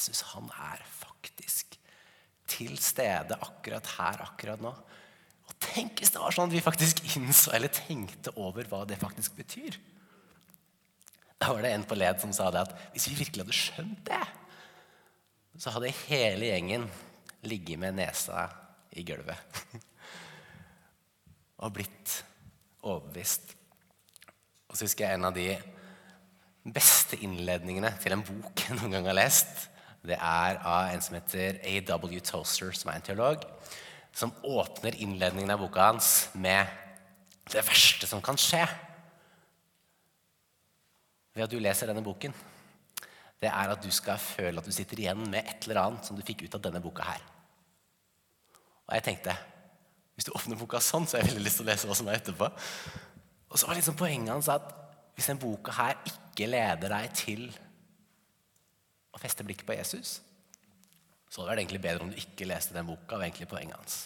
[0.00, 1.76] Jesus han er faktisk
[2.50, 4.72] til stede akkurat her, akkurat nå.
[4.72, 8.96] Og Tenk hvis det var sånn at vi faktisk innså eller tenkte over hva det
[9.00, 9.76] faktisk betyr.
[11.40, 14.02] Da var det en på led som sa det at hvis vi virkelig hadde skjønt
[14.08, 14.22] det,
[15.60, 16.86] så hadde hele gjengen
[17.44, 18.46] ligget med nesa
[18.96, 19.60] i gulvet
[21.62, 22.16] og blitt
[22.80, 23.52] overbevist.
[24.70, 25.50] Og så husker jeg en av de
[26.70, 29.69] beste innledningene til en bok jeg noen gang har lest.
[30.06, 32.20] Det er av en som heter A.W.
[32.24, 33.42] Toaster, som er en teolog,
[34.16, 36.70] som åpner innledningen av boka hans med
[37.50, 38.62] det verste som kan skje
[41.34, 42.34] ved at du leser denne boken.
[43.40, 46.18] Det er at du skal føle at du sitter igjen med et eller annet som
[46.18, 47.22] du fikk ut av denne boka her.
[48.88, 49.36] Og jeg tenkte
[50.16, 52.08] hvis du åpner boka sånn, så har jeg veldig lyst til å lese hva som
[52.10, 52.48] er etterpå.
[53.48, 54.66] Og så var liksom poenget hans at
[55.16, 57.46] hvis den boka her ikke leder deg til
[59.20, 60.18] feste blikket på Jesus,
[61.30, 63.16] så hadde det vært egentlig bedre om du ikke leste den boka.
[63.16, 63.98] var egentlig poenget hans.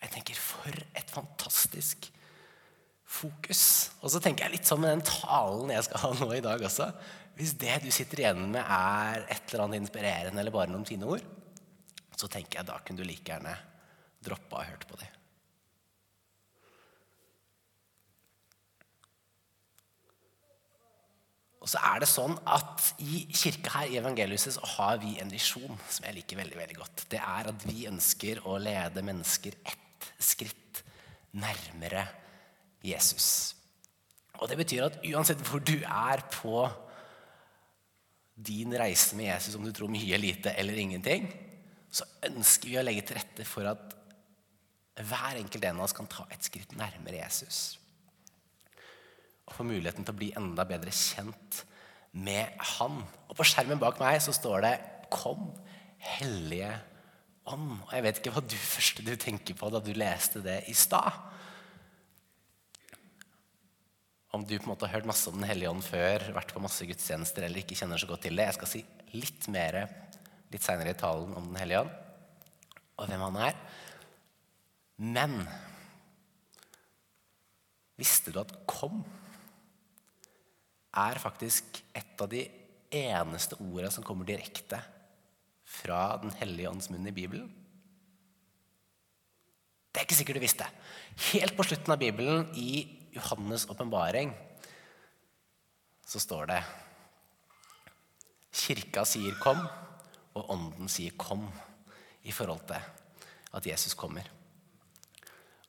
[0.00, 2.08] Jeg tenker, For et fantastisk
[3.08, 3.90] fokus.
[4.02, 6.62] Og så tenker jeg litt sånn med den talen jeg skal ha nå i dag
[6.68, 6.90] også.
[7.38, 11.08] Hvis det du sitter igjen med, er et eller annet inspirerende eller bare noen fine
[11.08, 11.24] ord,
[12.18, 13.54] så tenker jeg da kunne du like gjerne
[14.24, 15.17] droppa og hørt på dem.
[21.68, 25.28] Og så er det sånn at I kirka her i Evangeliuset så har vi en
[25.28, 27.02] visjon som jeg liker veldig veldig godt.
[27.12, 30.80] Det er at vi ønsker å lede mennesker ett skritt
[31.36, 32.06] nærmere
[32.80, 33.52] Jesus.
[34.40, 36.62] Og Det betyr at uansett hvor du er på
[38.48, 41.26] din reise med Jesus, om du tror mye, lite eller ingenting,
[41.92, 43.92] så ønsker vi å legge til rette for at
[45.04, 47.76] hver enkelt en av oss kan ta et skritt nærmere Jesus
[49.48, 51.62] og få muligheten til å bli enda bedre kjent
[52.12, 53.00] med Han.
[53.28, 54.74] Og på skjermen bak meg så står det
[55.10, 55.52] 'Kom,
[55.98, 56.72] Hellige
[57.46, 57.80] Ånd'.
[57.86, 60.74] Og jeg vet ikke hva du første du tenker på da du leste det i
[60.74, 61.12] stad.
[64.32, 66.60] Om du på en måte har hørt masse om Den hellige ånd før, vært på
[66.60, 68.44] masse gudstjenester eller ikke kjenner så godt til det.
[68.44, 68.84] Jeg skal si
[69.14, 69.88] litt mer
[70.52, 71.90] litt seinere i talen om Den hellige ånd
[72.98, 73.58] og hvem han er.
[74.98, 75.34] Men
[77.98, 79.04] visste du at 'kom'
[80.98, 82.44] er faktisk et av de
[82.94, 84.80] eneste ordene som kommer direkte
[85.68, 87.48] fra Den hellige ånds munn i Bibelen.
[89.92, 90.66] Det er ikke sikkert du visste.
[91.32, 92.84] Helt på slutten av Bibelen, i
[93.16, 94.32] Johannes' åpenbaring,
[96.08, 96.60] så står det
[98.58, 99.68] Kirka sier 'kom',
[100.34, 101.50] og Ånden sier 'kom'
[102.24, 102.80] i forhold til
[103.54, 104.24] at Jesus kommer.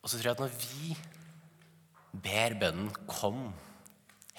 [0.02, 0.96] Og så tror jeg at når vi
[2.12, 3.52] ber bønnen 'kom',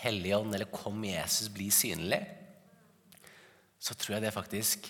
[0.02, 2.26] Helligånd eller 'Kom, Jesus, bli synlig',
[3.80, 4.90] så tror jeg det faktisk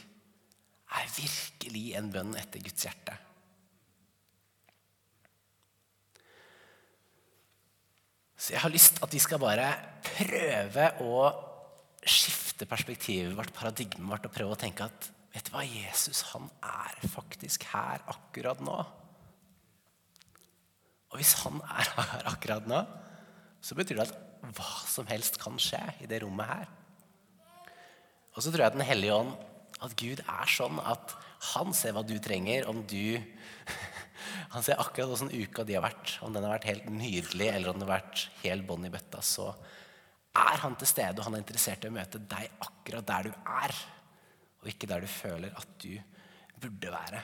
[0.92, 3.16] er virkelig en bønn etter Guds hjerte.
[8.42, 9.68] Så jeg har lyst at vi skal bare
[10.02, 11.18] prøve å
[12.02, 16.50] skifte perspektivet vårt, paradigmet vårt, og prøve å tenke at vet du hva, Jesus han
[16.66, 18.80] er faktisk her akkurat nå.
[21.12, 22.82] Og hvis han er her akkurat nå,
[23.62, 26.70] så betyr det at hva som helst kan skje i det rommet her.
[28.36, 29.34] Og så tror jeg Den hellige ånd,
[29.82, 31.16] at Gud er sånn at
[31.52, 32.68] han ser hva du trenger.
[32.70, 33.18] om du...
[34.54, 36.18] Han ser akkurat hvordan uka di har vært.
[36.22, 39.22] Om den har vært helt nydelig eller om den har vært helt bånn i bøtta.
[39.24, 39.48] Så
[40.38, 43.32] er han til stede, og han er interessert i å møte deg akkurat der du
[43.34, 43.74] er.
[44.62, 45.96] Og ikke der du føler at du
[46.62, 47.22] burde være.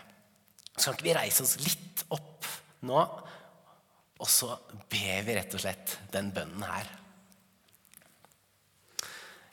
[0.73, 2.47] Så kan ikke vi reise oss litt opp
[2.87, 3.03] nå,
[4.17, 4.53] og så
[4.89, 6.89] ber vi rett og slett den bønnen her.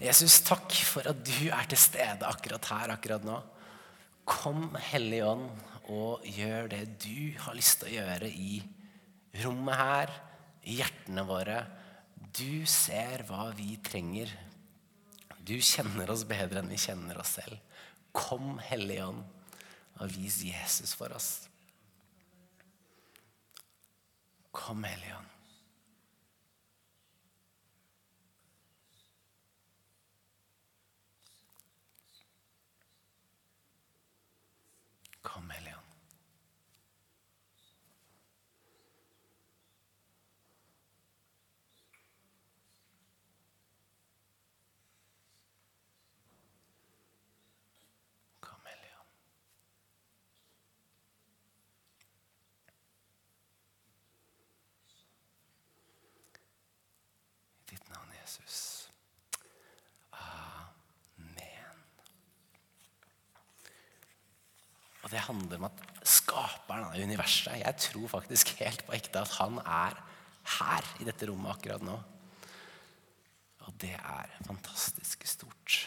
[0.03, 3.37] Jesus, takk for at du er til stede akkurat her, akkurat nå.
[4.27, 5.47] Kom, Hellige Ånd,
[5.93, 8.57] og gjør det du har lyst til å gjøre i
[9.45, 10.15] rommet her,
[10.65, 11.59] i hjertene våre.
[12.35, 14.33] Du ser hva vi trenger.
[15.45, 17.61] Du kjenner oss bedre enn vi kjenner oss selv.
[18.15, 19.23] Kom, Hellige Ånd,
[20.01, 21.31] og vis Jesus for oss.
[24.55, 25.31] Kom, Hellige Ånd.
[35.25, 35.85] Kom, Hellige Ånd.
[48.41, 49.09] Kom, Hellige Ånd.
[57.65, 58.59] I ditt navn, Jesus.
[60.17, 61.83] Amen.
[65.03, 69.37] Og det handler om at skaperen av universet Jeg tror faktisk helt på ekte at
[69.39, 70.01] han er
[70.59, 71.99] her i dette rommet akkurat nå.
[73.65, 75.85] Og det er fantastisk stort.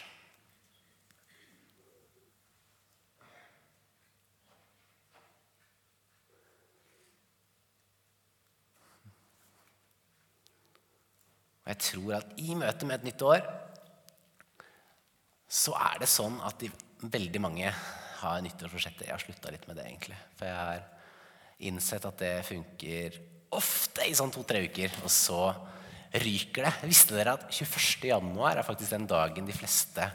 [11.68, 13.42] Og jeg tror at i møte med et nytt år
[15.52, 16.70] så er det sånn at de,
[17.04, 17.68] veldig mange
[18.18, 19.04] har nyttårsforsettet.
[19.04, 20.16] Jeg har slutta litt med det, egentlig.
[20.38, 20.86] For jeg har
[21.68, 23.18] innsett at det funker
[23.52, 25.42] ofte i sånn to-tre uker, og så
[26.24, 26.72] ryker det.
[26.88, 28.08] Visste dere at 21.
[28.14, 30.08] januar er faktisk den dagen de fleste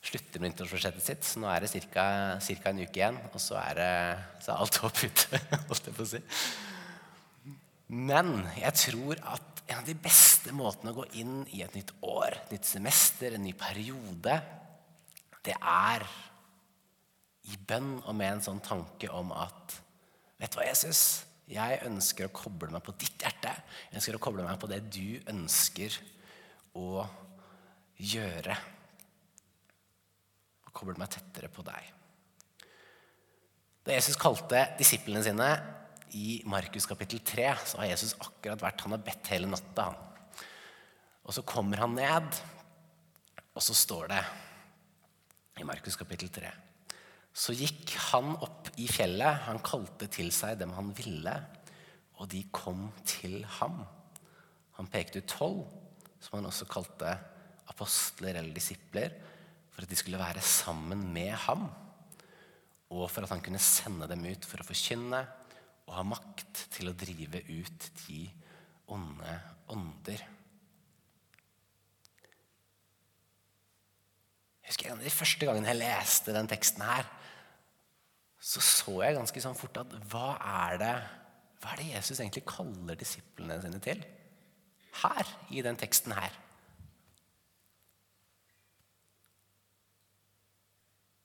[0.00, 1.28] slutter med nyttårsforsettet sitt?
[1.28, 2.08] Så nå er det ca.
[2.40, 3.92] en uke igjen, og så er, det,
[4.46, 5.44] så er alt håp ute.
[5.68, 6.24] holdt jeg på å si.
[7.90, 11.92] Men jeg tror at en av de beste måtene å gå inn i et nytt
[12.02, 14.34] år, et nytt semester, en ny periode,
[15.46, 16.04] det er
[17.50, 19.78] i bønn og med en sånn tanke om at
[20.40, 21.00] Vet du hva, Jesus?
[21.52, 23.50] Jeg ønsker å koble meg på ditt hjerte.
[23.90, 25.98] Jeg ønsker å koble meg på det du ønsker
[26.80, 27.02] å
[28.00, 28.54] gjøre.
[30.64, 31.90] Og koble meg tettere på deg.
[33.84, 35.50] Da Jesus kalte disiplene sine
[36.16, 39.90] i Markus kapittel 3 så har Jesus akkurat vært Han har bedt hele natta.
[41.24, 42.40] Og så kommer han ned,
[43.54, 44.20] og så står det
[45.60, 46.50] i Markus kapittel 3
[47.32, 51.34] Så gikk han opp i fjellet, han kalte til seg dem han ville,
[52.20, 53.82] og de kom til ham.
[54.76, 55.60] Han pekte ut tolv,
[56.20, 57.14] som han også kalte
[57.70, 59.14] apostler eller disipler,
[59.70, 61.68] for at de skulle være sammen med ham,
[62.90, 65.22] og for at han kunne sende dem ut for å forkynne
[65.90, 68.20] og har makt til å drive ut de
[68.94, 69.32] onde
[69.74, 70.22] ånder.
[74.62, 77.08] Jeg husker En av de første gangene jeg leste den teksten, her,
[78.38, 80.28] så så jeg ganske sånn fort at hva
[80.68, 80.94] er det,
[81.60, 84.06] hva er det Jesus egentlig kaller disiplene sine til?
[85.02, 86.38] Her, i den teksten her.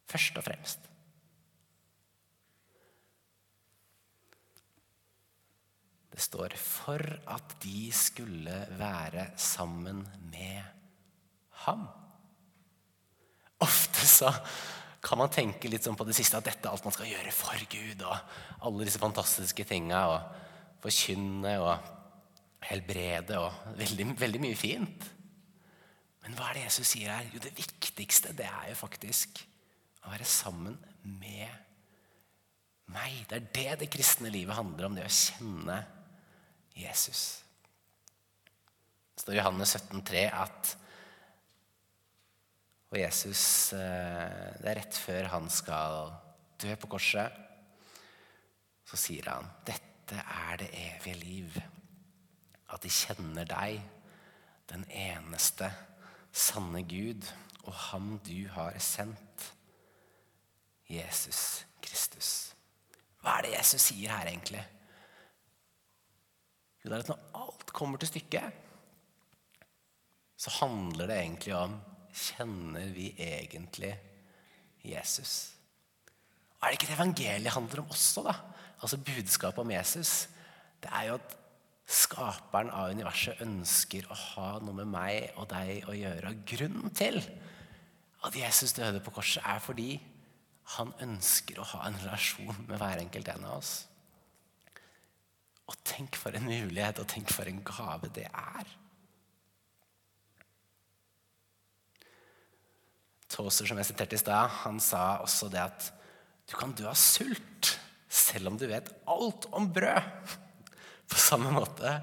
[0.10, 0.90] Først og fremst.
[6.16, 10.64] Det står 'for at de skulle være sammen med
[11.52, 11.88] ham'.
[13.60, 14.32] Ofte så
[15.04, 17.32] kan man tenke litt sånn på det siste at dette er alt man skal gjøre
[17.36, 18.02] for Gud.
[18.02, 18.18] Og
[18.62, 20.06] alle disse fantastiske tinga.
[20.08, 20.22] Og
[20.86, 21.92] forkynne og
[22.66, 25.10] helbrede og veldig, veldig mye fint.
[26.24, 27.28] Men hva er det Jesus sier her?
[27.34, 29.44] Jo, det viktigste det er jo faktisk
[30.06, 31.50] å være sammen med
[32.94, 33.26] meg.
[33.30, 34.96] Det er det det kristne livet handler om.
[34.98, 35.84] Det å kjenne
[36.76, 37.44] Jesus.
[39.16, 40.76] Det står i Johannes 17,3 at
[42.96, 46.14] og Jesus eh, Det er rett før han skal
[46.62, 47.42] dø på korset.
[48.86, 51.58] Så sier han, 'Dette er det evige liv',
[52.70, 53.82] at de kjenner deg,
[54.70, 55.72] den eneste
[56.32, 57.26] sanne Gud,
[57.66, 59.52] og ham du har sendt,
[60.90, 62.54] Jesus Kristus.
[63.22, 64.62] Hva er det Jesus sier her, egentlig?
[66.86, 68.62] Jo, det er at når alt kommer til stykket,
[70.38, 71.76] så handler det egentlig om
[72.16, 73.90] Kjenner vi egentlig
[74.86, 75.52] Jesus?
[76.62, 78.36] Er det ikke det evangeliet handler om også, da?
[78.80, 80.30] Altså budskapet om Jesus.
[80.80, 81.34] Det er jo at
[81.86, 86.32] skaperen av universet ønsker å ha noe med meg og deg å gjøre.
[86.32, 87.20] Og grunnen til
[88.26, 89.98] at Jesus døde på korset, er fordi
[90.78, 93.74] han ønsker å ha en relasjon med hver enkelt en av oss.
[95.66, 98.74] Og tenk for en mulighet, og tenk for en gave det er.
[103.36, 105.90] Toaster, som jeg siterte i stad, han sa også det at
[106.46, 107.74] du kan dø av sult
[108.16, 110.36] selv om du vet alt om brød.
[111.10, 111.98] På samme måte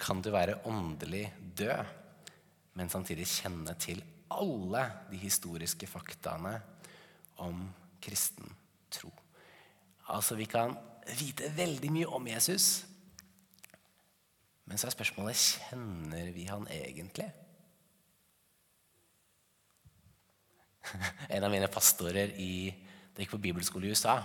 [0.00, 1.26] kan du være åndelig
[1.58, 1.96] død,
[2.78, 6.54] men samtidig kjenne til alle de historiske faktaene
[7.42, 7.64] om
[8.00, 8.46] kristen
[8.92, 9.10] tro.
[10.10, 10.76] Altså, vi kan
[11.18, 12.84] vite veldig mye om Jesus,
[14.70, 17.26] men så er spørsmålet kjenner vi han egentlig.
[21.34, 22.70] En av mine pastorer i,
[23.10, 24.20] det gikk på bibelskole i USA,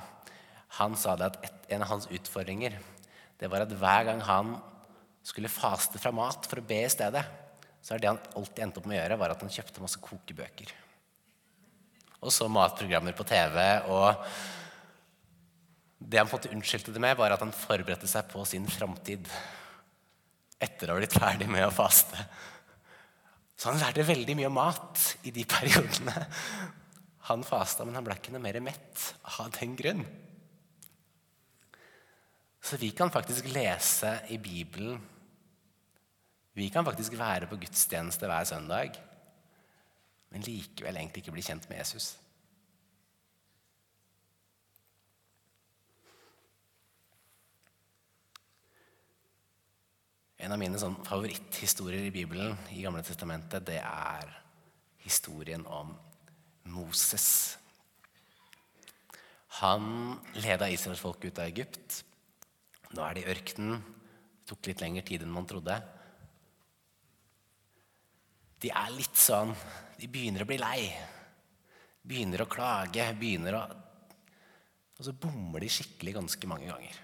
[0.77, 2.77] han sa det at et, en av hans utfordringer
[3.41, 4.53] det var at hver gang han
[5.25, 7.25] skulle faste fra mat for å be i stedet,
[7.81, 9.99] så er det han alltid endte opp med å gjøre, var at han kjøpte masse
[10.01, 10.71] kokebøker.
[12.21, 13.57] Og så matprogrammer på TV.
[13.91, 14.23] og
[15.99, 18.69] Det han på en måte unnskyldte det med, var at han forberedte seg på sin
[18.69, 19.27] framtid
[20.65, 22.19] etter å ha blitt ferdig med å faste.
[23.55, 26.25] Så han lærte veldig mye om mat i de periodene
[27.29, 29.05] Han fasta, men han ble ikke noe mer mett
[29.39, 30.03] av den grunn.
[32.65, 34.99] Så vi kan faktisk lese i Bibelen
[36.53, 38.99] Vi kan faktisk være på gudstjeneste hver søndag,
[40.31, 42.13] men likevel egentlig ikke bli kjent med Jesus.
[50.45, 54.29] En av mine sånn favoritthistorier i Bibelen i Gamle Testamentet, det er
[55.01, 55.89] historien om
[56.69, 57.55] Moses.
[59.63, 61.95] Han leda israelsfolket ut av Egypt.
[62.93, 63.81] Nå er de i ørkenen.
[63.81, 65.79] Det tok litt lengre tid enn man trodde.
[68.61, 69.55] De er litt sånn
[69.97, 70.79] De begynner å bli lei.
[72.05, 73.07] Begynner å klage.
[73.17, 73.65] Begynner å
[74.99, 77.01] Og så bommer de skikkelig ganske mange ganger.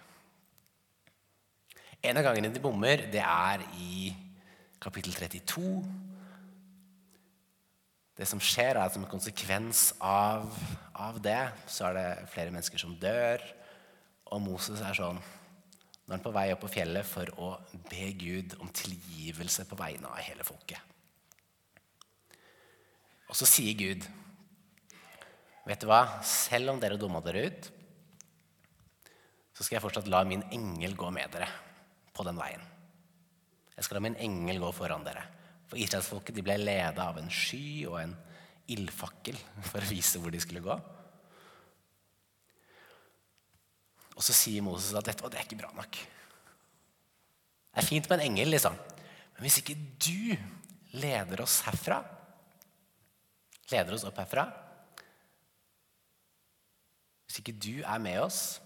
[2.02, 4.10] En av gangene de bommer, det er i
[4.82, 5.66] kapittel 32.
[8.18, 10.50] Det som skjer, er at som en konsekvens av,
[10.98, 13.46] av det, så er det flere mennesker som dør.
[14.34, 15.22] Og Moses er sånn
[16.02, 17.54] Nå er han på vei opp på fjellet for å
[17.88, 20.82] be Gud om tilgivelse på vegne av hele folket.
[23.30, 24.10] Og så sier Gud,
[25.70, 27.70] vet du hva, selv om dere dumma dere ut,
[29.54, 31.48] så skal jeg fortsatt la min engel gå med dere
[32.12, 32.64] på den veien.
[33.76, 35.24] Jeg skal la min engel gå foran dere.
[35.72, 38.16] For israelsfolket de ble leda av en sky og en
[38.72, 39.38] ildfakkel
[39.70, 40.76] for å vise hvor de skulle gå.
[44.12, 45.98] Og så sier Moses at dette, det er ikke bra nok.
[47.72, 48.76] Det er fint med en engel, liksom.
[48.76, 50.36] Men hvis ikke du
[51.00, 52.02] leder oss herfra,
[53.72, 54.44] leder oss opp herfra
[57.24, 58.60] Hvis ikke du er med oss,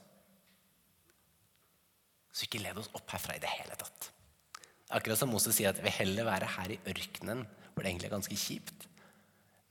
[2.35, 4.09] så ikke led oss opp herfra i det hele tatt.
[4.95, 8.17] Akkurat som Moses sier at vi heller være her i ørkenen, hvor det egentlig er
[8.17, 8.89] ganske kjipt,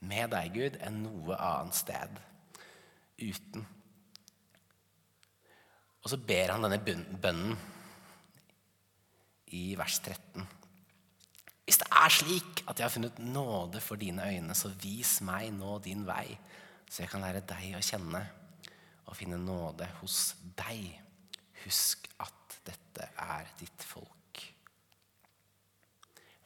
[0.05, 2.19] med deg, Gud, enn noe annet sted
[3.21, 3.63] uten.
[6.05, 6.81] Og så ber han denne
[7.21, 7.55] bønnen
[9.55, 10.45] i vers 13.
[11.65, 15.49] Hvis det er slik at jeg har funnet nåde for dine øyne, så vis meg
[15.55, 16.35] nå din vei,
[16.85, 18.21] så jeg kan lære deg å kjenne
[19.05, 20.91] og finne nåde hos deg.
[21.63, 24.41] Husk at dette er ditt folk.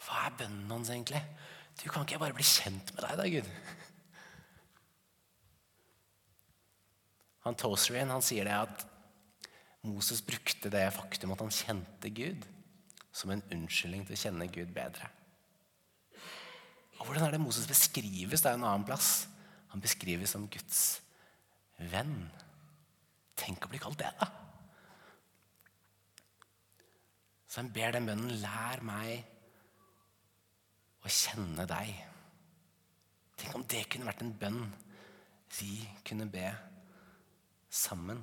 [0.06, 1.22] Hva er bønnen hans egentlig?
[1.80, 3.50] Du Kan ikke jeg bare bli kjent med deg, da, Gud?
[7.46, 8.86] Han Toserien han sier det at
[9.88, 12.44] Moses brukte det faktum at han kjente Gud,
[13.16, 15.08] som en unnskyldning til å kjenne Gud bedre.
[17.00, 19.30] Og Hvordan er det Moses beskrives det er en annen plass?
[19.72, 21.00] Han beskrives som Guds
[21.80, 22.28] venn.
[23.40, 24.28] Tenk å bli kalt det, da.
[27.50, 29.24] Så han ber den bønnen lær meg
[31.02, 31.94] å kjenne deg.
[33.40, 34.66] Tenk om det kunne vært en bønn
[35.58, 36.46] vi kunne be
[37.74, 38.22] sammen.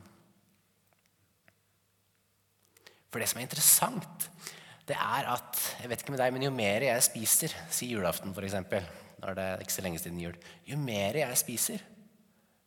[3.11, 4.28] For det som er interessant,
[4.87, 8.35] det er at jeg vet ikke med deg, men jo mer jeg spiser, si julaften
[8.37, 8.61] f.eks.,
[9.16, 10.35] når det er ikke så lenge siden jul
[10.68, 11.85] Jo mer jeg spiser,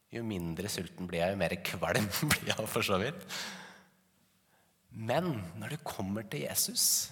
[0.09, 3.27] jo mindre sulten blir jeg, jo mer kvalm blir jeg for så vidt.
[4.89, 7.12] Men når det kommer til Jesus,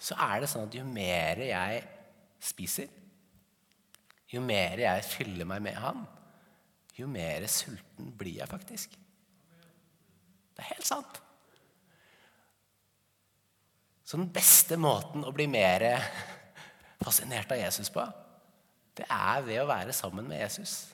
[0.00, 1.82] så er det sånn at jo mer jeg
[2.40, 2.88] spiser,
[4.30, 6.04] jo mer jeg fyller meg med ham,
[6.96, 8.94] jo mer sulten blir jeg faktisk.
[10.54, 11.20] Det er helt sant.
[14.04, 15.84] Så den beste måten å bli mer
[17.00, 18.04] fascinert av Jesus på,
[18.98, 20.90] det er ved å være sammen med Jesus.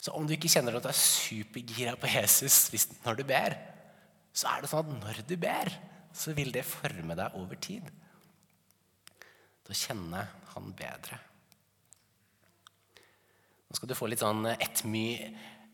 [0.00, 2.70] Så om du ikke kjenner at du er supergira på Jesus
[3.04, 3.56] når du ber,
[4.32, 5.72] så er det sånn at når du ber,
[6.16, 7.90] så vil det forme deg over tid.
[9.64, 11.20] Til å kjenne Han bedre.
[13.70, 15.04] Nå skal du få litt sånn etmy,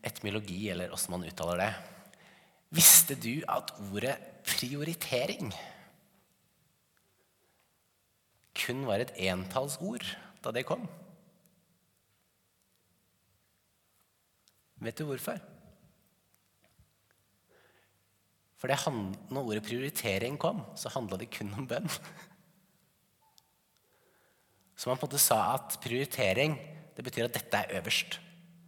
[0.05, 1.71] etmylogi, eller åssen man uttaler det.
[2.77, 4.13] Visste du at ordet
[4.45, 5.49] prioritering
[8.57, 10.05] kun var et entallsord
[10.43, 10.85] da det kom?
[14.83, 15.39] Vet du hvorfor?
[18.57, 18.77] For det,
[19.29, 21.89] når ordet prioritering kom, så handla det kun om bønn.
[24.77, 26.57] Så man på en måte sa at prioritering
[26.97, 28.17] det betyr at dette er øverst.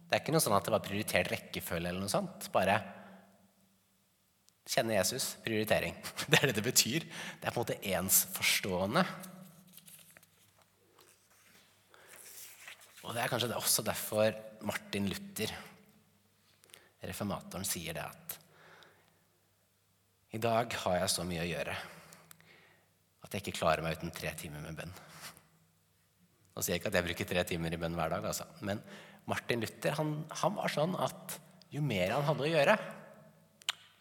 [0.06, 1.90] Det er ikke noe sånn at det var prioritert rekkefølge.
[1.90, 2.46] eller noe sånt.
[2.54, 2.76] Bare
[4.70, 5.96] kjenne Jesus, prioritering.
[6.30, 7.06] Det er det det betyr.
[7.40, 9.02] Det er på en måte ensforstående.
[13.02, 15.50] Og Det er kanskje også derfor Martin Luther
[17.00, 18.36] Reformatoren sier det at
[20.30, 21.74] i dag har jeg så mye å gjøre
[23.24, 24.92] at jeg ikke klarer meg uten tre timer med bønn.
[26.54, 28.46] Nå sier jeg ikke at jeg bruker tre timer i bønn hver dag, altså.
[28.66, 28.82] men
[29.30, 31.36] Martin Luther han, han var sånn at
[31.70, 32.76] jo mer han hadde å gjøre,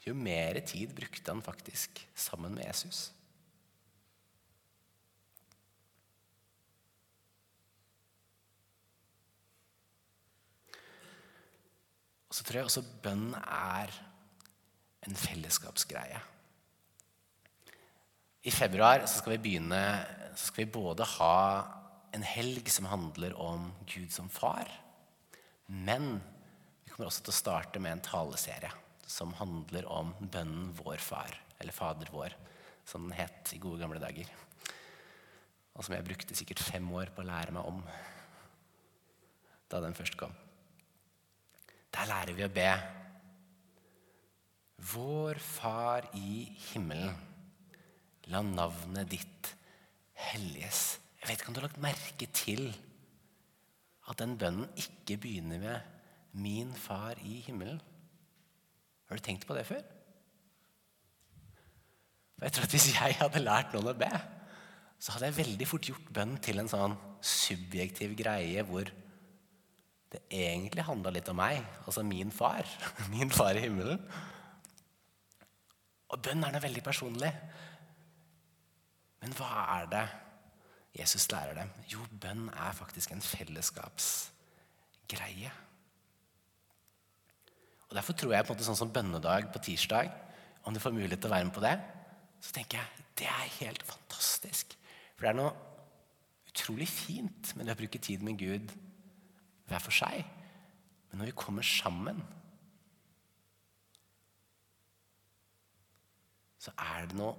[0.08, 3.10] jo mer tid brukte han faktisk sammen med Jesus.
[12.40, 13.92] Så tror jeg også bønn er
[15.04, 16.22] en fellesskapsgreie.
[18.48, 19.82] I februar så skal vi begynne
[20.40, 21.40] så skal vi både ha
[22.16, 24.72] en helg som handler om Gud som far.
[25.68, 26.22] Men
[26.86, 28.72] vi kommer også til å starte med en taleserie
[29.10, 32.38] som handler om bønnen Vår Far, eller Fader vår,
[32.88, 34.32] som den het i gode gamle dager.
[35.76, 37.84] Og som jeg brukte sikkert fem år på å lære meg om
[39.70, 40.32] da den først kom.
[41.96, 42.70] Der lærer vi å be
[44.94, 47.16] Vår Far i himmelen.
[48.32, 49.50] La navnet ditt
[50.30, 51.00] helliges.
[51.20, 52.70] Jeg vet ikke om du har lagt merke til
[54.10, 55.80] at den bønnen ikke begynner med
[56.34, 57.82] 'Min far i himmelen'.
[59.10, 59.82] Har du tenkt på det før?
[62.38, 64.12] For jeg tror at Hvis jeg hadde lært noen å be,
[65.00, 68.92] så hadde jeg veldig fort gjort bønnen til en sånn subjektiv greie hvor
[70.10, 72.66] det egentlig handla litt om meg, altså min far.
[73.14, 74.00] Min far i himmelen.
[76.10, 77.32] Og bønn er noe veldig personlig.
[79.22, 80.08] Men hva er det
[80.98, 81.70] Jesus lærer dem?
[81.92, 85.52] Jo, bønn er faktisk en fellesskapsgreie.
[87.90, 90.06] Og Derfor tror jeg på en måte sånn som bønnedag på tirsdag,
[90.66, 91.78] om du får mulighet til å være med på det,
[92.42, 92.90] så tenker jeg
[93.20, 94.66] det er helt fantastisk.
[95.14, 95.54] For det er noe
[96.50, 98.66] utrolig fint med det å bruke tid med Gud
[99.70, 100.26] hver for seg.
[101.10, 102.22] Men når vi kommer sammen,
[106.60, 107.36] så er det noe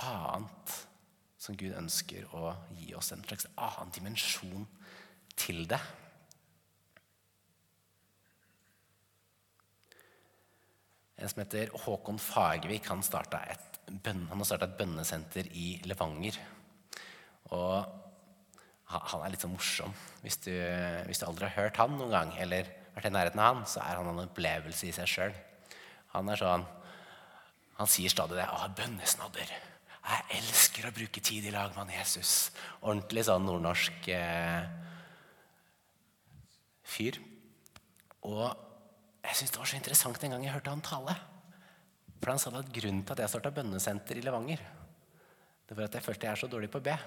[0.00, 0.76] annet
[1.40, 3.12] som Gud ønsker å gi oss.
[3.14, 4.66] En slags annen dimensjon
[5.38, 5.80] til det.
[11.20, 16.38] En som heter Håkon Fagervik, han, et bønne, han har starta et bønnesenter i Levanger.
[17.52, 17.99] Og
[18.90, 19.92] han er litt så morsom.
[20.24, 20.52] Hvis du,
[21.06, 23.82] hvis du, aldri har hørt han noen gang, eller vært i nærheten av han, så
[23.84, 25.34] er han en opplevelse i seg sjøl.
[26.16, 26.68] Han er sånn
[27.80, 28.44] Han sier stadig det.
[28.44, 29.52] 'Å, bønnesnadder'.
[30.04, 32.50] Jeg elsker å bruke tid i lag med Jesus.
[32.82, 34.66] Ordentlig sånn nordnorsk eh,
[36.84, 37.16] fyr.
[38.28, 38.44] Og
[39.24, 41.16] jeg syns det var så interessant en gang jeg hørte han tale.
[42.20, 44.60] For han sa at grunnen til at jeg starta bønnesenter i Levanger,
[45.64, 46.98] det var at jeg følte jeg er så dårlig på å be.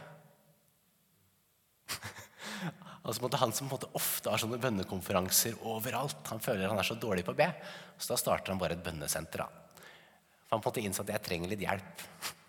[3.05, 7.35] altså Han som ofte har sånne bønnekonferanser overalt, han føler han er så dårlig på
[7.35, 7.49] å be.
[7.97, 9.43] Så da starter han bare et bønnesenter.
[9.43, 9.83] da.
[10.47, 12.07] For han måtte innse at jeg trenger litt hjelp.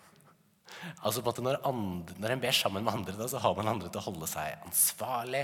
[1.01, 3.55] Altså på en måte når, andre, når en ber sammen med andre, da, så har
[3.57, 5.41] man andre til å holde seg ansvarlig.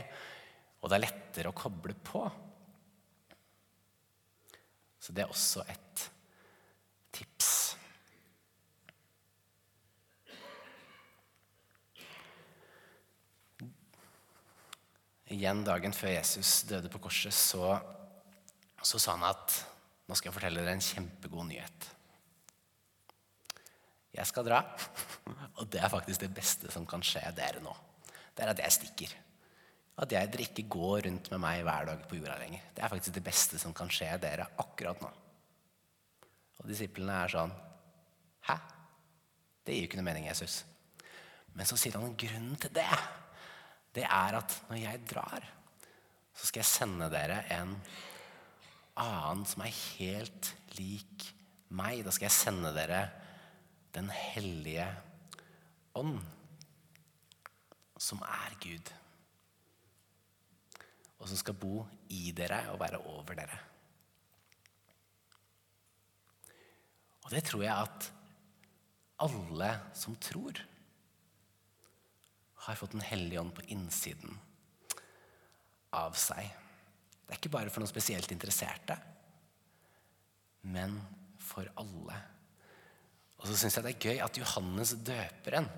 [0.84, 2.22] Og det er lettere å koble på.
[5.02, 6.04] Så det er også et
[15.32, 17.78] Igjen dagen før Jesus døde på korset, så,
[18.84, 19.56] så sa han at
[20.10, 21.88] nå skal jeg fortelle dere en kjempegod nyhet.
[24.12, 24.60] Jeg skal dra,
[25.62, 27.72] og det er faktisk det beste som kan skje dere nå.
[28.36, 29.14] Det er at jeg stikker.
[30.04, 32.68] At jeg, dere ikke går rundt med meg hver dag på jorda lenger.
[32.76, 35.14] Det er faktisk det beste som kan skje dere akkurat nå.
[36.60, 37.56] Og disiplene er sånn
[38.50, 38.56] Hæ?
[39.62, 40.64] Det gir jo ikke noe mening, Jesus.
[41.54, 42.88] Men så sier han grunnen til det.
[43.96, 45.46] Det er at når jeg drar,
[46.34, 47.76] så skal jeg sende dere en
[49.02, 51.28] annen som er helt lik
[51.76, 52.04] meg.
[52.06, 53.02] Da skal jeg sende dere
[53.96, 54.88] den hellige
[56.00, 56.20] ånd,
[58.00, 58.94] som er Gud.
[61.20, 63.60] Og som skal bo i dere og være over dere.
[67.22, 68.08] Og det tror jeg at
[69.22, 70.58] alle som tror,
[72.66, 74.38] har fått Den hellige ånd på innsiden
[75.98, 76.52] av seg.
[77.26, 78.98] Det er ikke bare for noen spesielt interesserte,
[80.62, 81.00] men
[81.42, 82.20] for alle
[83.42, 85.70] og så syns jeg det er gøy at Johannes døperen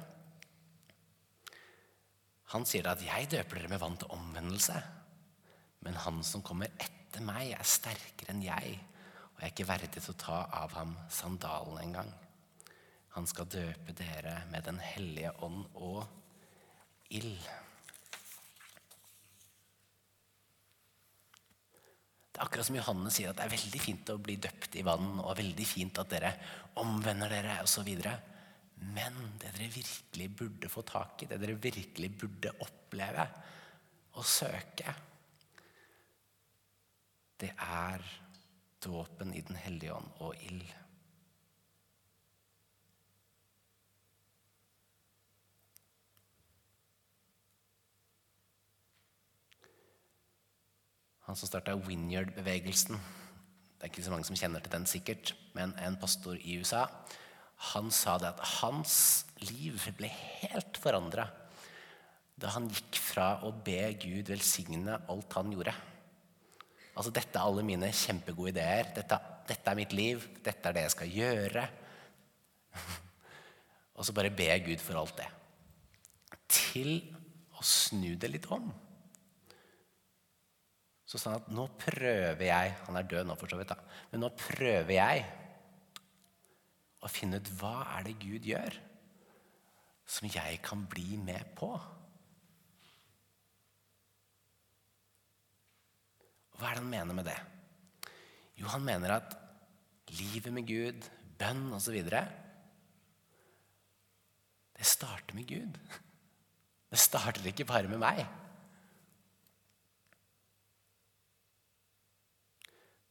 [2.54, 4.82] Han sier at 'jeg døper dere med vann til omvendelse',
[5.82, 8.78] men han som kommer etter meg, er sterkere enn jeg,
[9.34, 12.14] og jeg er ikke verdig til å ta av ham sandalen engang.
[13.16, 16.06] Han skal døpe dere med Den hellige ånd og
[17.10, 17.50] ild.
[22.34, 24.86] Det er akkurat som Johannes sier at det er veldig fint å bli døpt i
[24.86, 26.32] vann, og veldig fint at dere
[26.82, 27.90] omvender dere osv.
[28.96, 33.28] Men det dere virkelig burde få tak i, det dere virkelig burde oppleve
[34.18, 34.96] og søke,
[37.44, 38.04] det er
[38.84, 40.68] dåpen i Den hellige ånd og ild.
[51.34, 52.94] Han som starta Winyard-bevegelsen.
[52.94, 56.84] Det er ikke så mange som kjenner til den, sikkert, men en pastor i USA
[57.72, 58.98] han sa det at hans
[59.42, 61.26] liv ble helt forandra
[62.38, 65.74] da han gikk fra å be Gud velsigne alt han gjorde.
[66.94, 68.94] Altså, dette er alle mine kjempegode ideer.
[68.94, 69.18] Dette,
[69.50, 70.30] dette er mitt liv.
[70.46, 71.68] Dette er det jeg skal gjøre.
[73.98, 75.30] Og så bare be Gud for alt det.
[76.62, 77.00] Til
[77.58, 78.70] å snu det litt om.
[81.06, 83.80] Så sa han at nå prøver jeg Han er død nå, for så vidt, da.
[84.12, 85.26] Men nå prøver jeg
[87.04, 88.78] å finne ut hva er det Gud gjør
[90.14, 91.70] som jeg kan bli med på.
[96.60, 97.40] Hva er det han mener med det?
[98.60, 99.36] Jo, han mener at
[100.14, 101.08] livet med Gud,
[101.40, 101.98] bønn osv.
[104.74, 105.80] Det starter med Gud.
[106.94, 108.22] Det starter ikke bare med meg.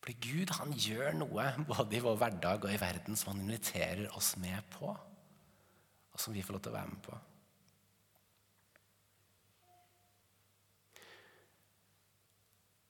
[0.02, 4.08] Fordi Gud han gjør noe både i vår hverdag og i verden som han inviterer
[4.18, 4.90] oss med på,
[6.12, 7.18] og som vi får lov til å være med på.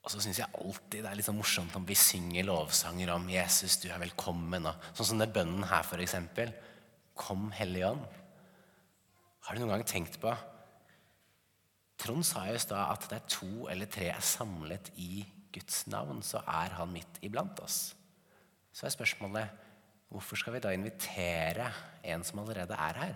[0.03, 3.29] Og så syns jeg alltid det er litt sånn morsomt om vi synger lovsanger om
[3.29, 4.67] 'Jesus, du er velkommen'.
[4.67, 6.17] Og sånn som den bønnen her, f.eks.
[7.15, 8.09] 'Kom, Hellige Ånd'.
[9.43, 10.33] Har du noen gang tenkt på
[12.03, 15.23] Trond sa jo i stad at det er to eller tre er samlet i
[15.53, 17.93] Guds navn, så er han midt iblant oss.
[18.73, 19.61] Så er spørsmålet
[20.13, 21.71] hvorfor skal vi da invitere
[22.05, 23.15] en som allerede er her?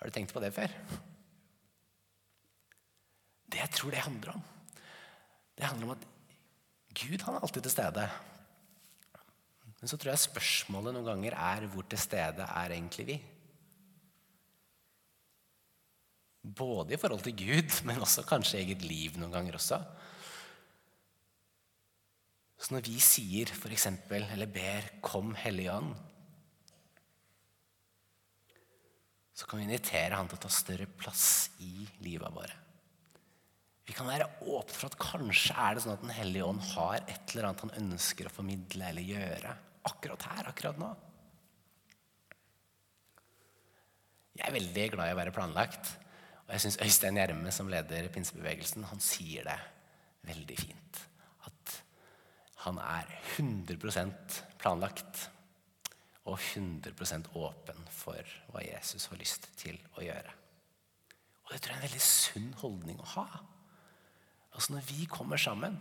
[0.00, 0.72] Har du tenkt på det før?
[3.50, 4.42] Det jeg tror det handler om,
[5.58, 6.06] det handler om at
[6.96, 8.06] Gud han er alltid til stede.
[9.80, 13.16] Men så tror jeg spørsmålet noen ganger er hvor til stede er egentlig vi?
[16.40, 19.78] Både i forhold til Gud, men også kanskje eget liv noen ganger også.
[22.60, 23.86] Så når vi sier f.eks.
[24.10, 25.96] eller ber 'Kom, Hellige Ånd',
[29.34, 32.56] så kan vi invitere Han til å ta større plass i livet våre.
[33.88, 37.00] Vi kan være åpne for at kanskje er det sånn at Den hellige ånd har
[37.00, 39.56] et eller annet han ønsker å formidle eller gjøre
[39.88, 40.90] akkurat her, akkurat nå.
[44.36, 45.96] Jeg er veldig glad i å være planlagt.
[46.46, 49.58] Og jeg syns Øystein Gjerme, som leder pinsebevegelsen, han sier det
[50.28, 51.00] veldig fint.
[52.64, 55.30] Han er 100% planlagt
[56.28, 60.34] og 100% åpen for hva Jesus har lyst til å gjøre.
[61.46, 63.28] Og Det tror jeg er en veldig sunn holdning å ha.
[64.52, 65.80] Altså Når vi kommer sammen,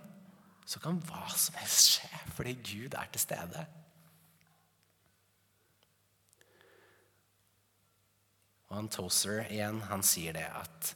[0.66, 3.66] så kan hva som helst skje fordi Gud er til stede.
[8.70, 10.94] Og han Tozer igjen, han sier det at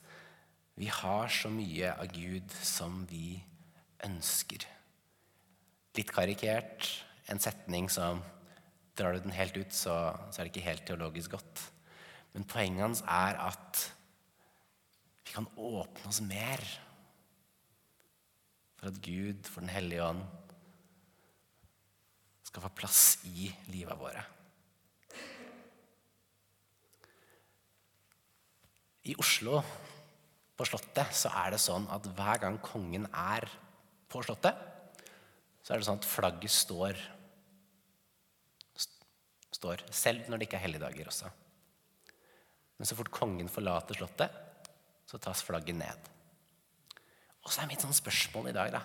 [0.78, 3.41] vi har så mye av Gud som vi
[4.06, 4.65] ønsker.
[5.97, 6.88] Litt karikert.
[7.29, 8.21] En setning som
[8.93, 9.93] Drar du den helt ut, så,
[10.29, 11.62] så er det ikke helt teologisk godt.
[12.36, 13.79] Men poenget hans er at
[15.23, 16.62] vi kan åpne oss mer
[18.77, 20.21] for at Gud, for Den hellige ånd,
[22.45, 24.21] skal få plass i livet våre.
[29.10, 29.58] I Oslo,
[30.53, 33.49] på Slottet, så er det sånn at hver gang kongen er
[34.12, 34.73] på Slottet,
[35.63, 36.97] så er det sånn at flagget står,
[39.56, 41.30] står selv når det ikke er helligdager også.
[42.78, 44.34] Men så fort kongen forlater Slottet,
[45.08, 46.10] så tas flagget ned.
[47.43, 48.84] Og så er mitt sånn spørsmål i dag, da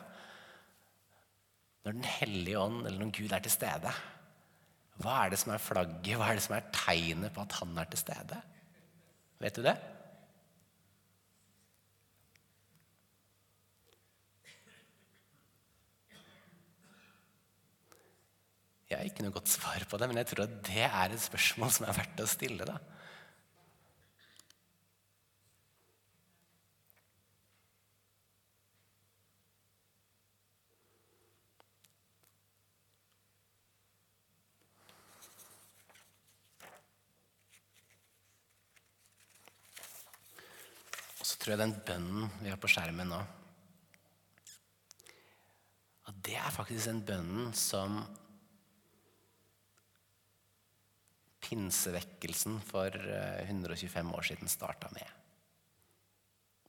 [1.86, 3.92] Når Den hellige ånd, eller når Gud er til stede,
[4.98, 7.78] hva er det som er flagget, hva er det som er tegnet på at han
[7.78, 8.38] er til stede?
[9.38, 9.76] Vet du det?
[18.88, 21.20] Jeg har ikke noe godt svar på det, men jeg tror at det er et
[21.20, 22.64] spørsmål som er verdt å stille.
[22.64, 22.78] da.
[41.18, 43.20] Og så tror jeg den bønnen vi har på skjermen nå
[46.08, 48.00] At det er faktisk den bønnen som
[51.48, 55.16] pinsevekkelsen for 125 eh, år siden starta med.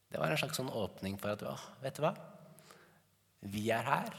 [0.10, 1.44] Det var en slags sånn åpning for at
[1.84, 2.14] vet du hva?
[3.52, 4.16] Vi er her.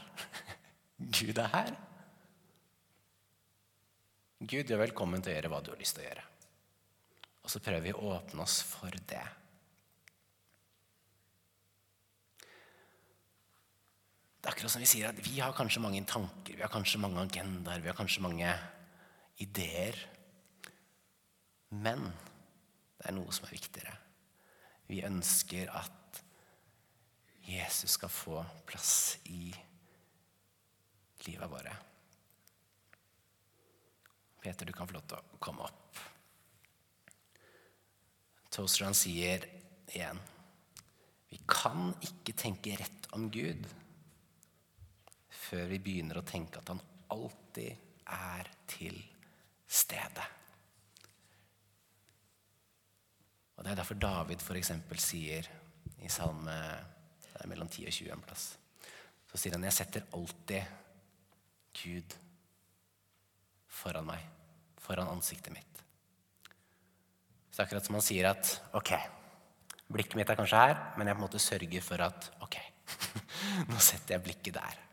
[1.17, 1.73] Gud er her.
[4.41, 6.23] Gud, du er velkommen til å gjøre hva du har lyst til å gjøre.
[7.41, 9.25] Og så prøver vi å åpne oss for det.
[14.41, 17.01] Det er akkurat som vi sier at vi har kanskje mange tanker, vi har kanskje
[17.03, 18.55] mange agendaer, vi har kanskje mange
[19.43, 19.99] ideer.
[21.71, 22.03] Men
[22.99, 23.93] det er noe som er viktigere.
[24.91, 26.19] Vi ønsker at
[27.47, 29.49] Jesus skal få plass i
[31.25, 31.71] livet vårt.
[34.41, 36.01] Peter, du kan få lov til å komme opp.
[38.51, 39.45] Toaster han sier
[39.93, 40.19] igjen
[41.31, 43.63] Vi kan ikke tenke rett om Gud
[45.31, 46.81] før vi begynner å tenke at han
[47.11, 48.97] alltid er til
[49.71, 50.25] stede.
[53.61, 54.71] Og Det er derfor David f.eks.
[54.97, 55.47] sier
[56.01, 56.55] i salme
[57.21, 58.45] det er mellom 10 og 20 en plass
[59.29, 60.79] Så sier han jeg setter alltid
[61.77, 62.15] Gud
[63.69, 64.25] foran meg,
[64.81, 65.79] foran ansiktet mitt.
[67.53, 68.91] Så akkurat som han sier at ok,
[69.93, 72.57] blikket mitt er kanskje her, men jeg på en måte sørger for at ok,
[73.71, 74.83] nå setter jeg blikket der.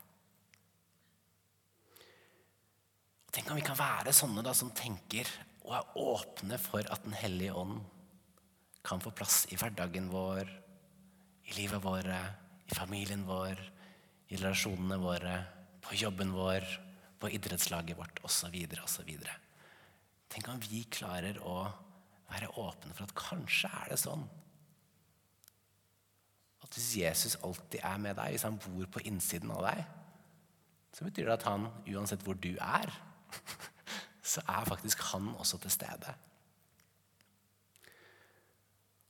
[3.32, 5.28] Tenk om vi kan være sånne da, som tenker
[5.66, 7.80] og er åpne for at Den hellige ånd
[8.84, 10.48] kan få plass i hverdagen vår,
[11.48, 12.18] i livet våre,
[12.68, 13.60] i familien vår,
[14.28, 15.36] i relasjonene våre,
[15.84, 16.66] på jobben vår,
[17.18, 18.54] på idrettslaget vårt osv.
[18.84, 19.12] osv.
[20.28, 21.62] Tenk om vi klarer å
[22.28, 24.26] være åpne for at kanskje er det sånn
[26.68, 29.84] at hvis Jesus alltid er med deg, hvis han bor på innsiden av deg,
[30.92, 32.92] så betyr det at han, uansett hvor du er,
[34.34, 36.12] så er faktisk han også til stede.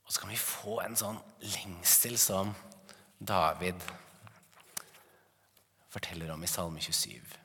[0.09, 2.55] Og så kan vi få en sånn lengsel som
[3.21, 3.77] David
[5.93, 7.35] forteller om i Salme 27.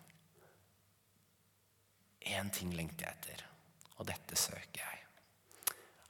[2.32, 3.44] Én ting lengter jeg etter,
[3.98, 5.02] og dette søker jeg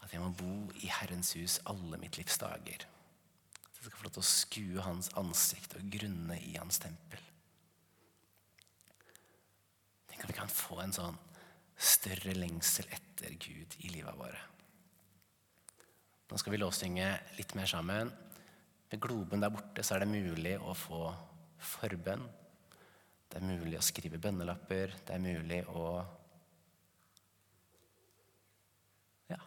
[0.04, 2.86] at jeg må bo i Herrens hus alle mitt livs dager.
[2.86, 7.30] At jeg skal få lov til å skue Hans ansikt og grunne i Hans tempel.
[10.06, 11.18] Tenk at vi kan få en sånn
[11.74, 14.53] større lengsel etter Gud i livet våre.
[16.30, 17.08] Nå skal vi lovsynge
[17.38, 18.10] litt mer sammen.
[18.90, 21.08] Ved globen der borte så er det mulig å få
[21.74, 22.24] forbønn.
[23.28, 24.94] Det er mulig å skrive bønnelapper.
[25.04, 25.84] Det er mulig å
[29.32, 29.40] ja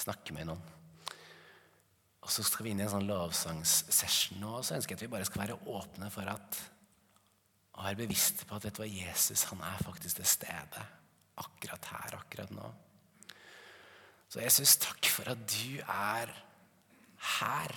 [0.00, 0.68] snakke med noen.
[2.20, 5.06] Og så skal vi inn i en sånn lovsangssession nå, og så ønsker jeg at
[5.06, 6.60] vi bare skal være åpne for at
[7.80, 10.82] og være bevisste på at vet du hva, Jesus han er faktisk til stede
[11.40, 12.66] akkurat her, akkurat nå.
[14.30, 16.30] Så Jesus, takk for at du er
[17.40, 17.72] her.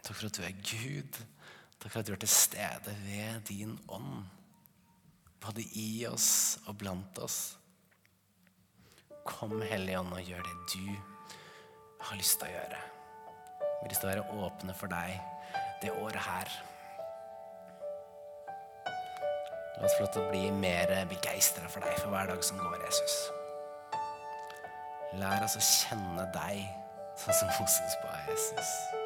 [0.00, 1.20] Takk for at du er Gud.
[1.76, 4.24] Takk for at du er til stede ved din ånd.
[5.44, 7.58] Både i oss og blant oss.
[9.26, 10.88] Kom, Hellige Ånd, og gjør det du
[12.06, 12.82] har lyst til å gjøre.
[13.60, 15.18] Vi har lyst være åpne for deg
[15.82, 16.52] det året her.
[19.76, 22.62] La oss få lov til å bli mer begeistra for deg for hver dag som
[22.62, 23.26] går, Jesus.
[25.14, 26.66] Lær oss å kjenne deg
[27.16, 29.05] sånn som Moses ba, Jesus.